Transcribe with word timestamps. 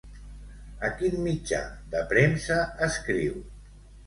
A 0.87 0.89
quin 1.01 1.17
mitjà 1.25 1.59
de 1.93 2.01
premsa 2.15 2.59
escriu? 2.89 3.39